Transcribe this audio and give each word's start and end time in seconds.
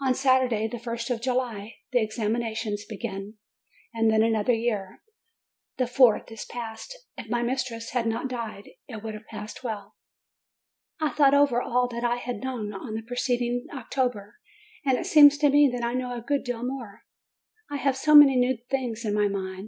On 0.00 0.14
Sat 0.14 0.48
urday, 0.48 0.66
the 0.70 0.78
first 0.78 1.10
of 1.10 1.20
July, 1.20 1.74
the 1.92 2.00
examinations 2.00 2.86
begin. 2.88 3.34
And 3.92 4.10
then 4.10 4.22
another 4.22 4.54
year, 4.54 5.02
the 5.76 5.86
fourth, 5.86 6.32
is 6.32 6.46
past! 6.46 6.96
If 7.18 7.28
my 7.28 7.42
mis 7.42 7.64
tress 7.64 7.90
had 7.90 8.06
not 8.06 8.28
died, 8.28 8.70
it 8.88 9.02
would 9.02 9.12
have 9.12 9.26
passed 9.26 9.62
well. 9.62 9.94
I 11.02 11.10
thought 11.10 11.34
over 11.34 11.60
all 11.60 11.86
that 11.88 12.02
I 12.02 12.16
had 12.16 12.36
known 12.42 12.72
on 12.72 12.94
the 12.94 13.02
preced 13.02 13.42
ing 13.42 13.66
October, 13.70 14.38
and 14.86 14.96
it 14.96 15.04
seems 15.04 15.36
to 15.36 15.50
me 15.50 15.68
that 15.74 15.84
I 15.84 15.92
know 15.92 16.14
a 16.16 16.22
good 16.22 16.44
deal 16.44 16.62
more: 16.64 17.02
I 17.70 17.76
have 17.76 17.94
so 17.94 18.14
many 18.14 18.36
new 18.36 18.56
things 18.70 19.04
in 19.04 19.12
my 19.12 19.28
mind. 19.28 19.56